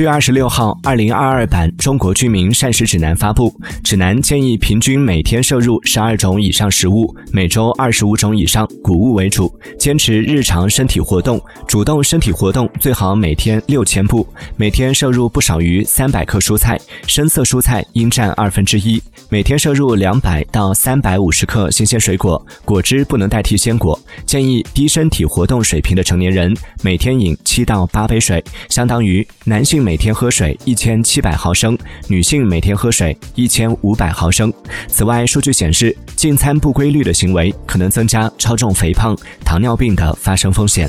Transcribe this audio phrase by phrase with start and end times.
[0.00, 14.26] 四月二十六号，二零二二版中国居民膳食指南发布，指南建议平均每天摄入十二种以上食物，每周二十五种以上，谷物为主，坚持日常身体活动，主动身体活动最好每天六千步，
[14.56, 18.98] 每天摄入不少于三百克蔬菜，深色蔬菜应占二分之一，
[19.28, 24.00] 每天摄入两百到三百五十克新鲜水果，果汁不能代替鲜果。
[24.24, 29.89] 建议低身体活动水平的成年人每天饮七到八杯水，相当于男性。
[29.89, 31.76] 每每天喝水一千七百毫升，
[32.06, 34.52] 女性每天喝水一千五百毫升。
[34.86, 40.88] 此外，数据显示，进餐不规律的行为可能增加超重、肥胖、糖尿病的发生风险。